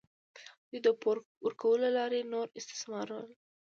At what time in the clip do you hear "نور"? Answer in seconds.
2.33-2.47